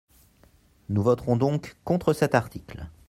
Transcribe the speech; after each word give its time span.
Nous 0.89 1.03
voterons 1.03 1.37
donc 1.37 1.75
contre 1.83 2.13
cet 2.13 2.33
article. 2.33 2.89